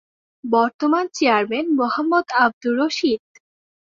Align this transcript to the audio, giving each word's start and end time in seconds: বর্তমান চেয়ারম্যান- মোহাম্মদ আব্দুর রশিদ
বর্তমান 0.43 1.05
চেয়ারম্যান- 1.13 1.75
মোহাম্মদ 1.77 2.27
আব্দুর 2.43 2.75
রশিদ 2.79 3.21